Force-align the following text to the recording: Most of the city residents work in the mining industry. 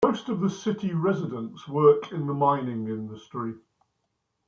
Most 0.03 0.29
of 0.29 0.39
the 0.39 0.49
city 0.49 0.95
residents 0.95 1.67
work 1.67 2.11
in 2.11 2.25
the 2.25 2.33
mining 2.33 2.87
industry. 2.87 3.53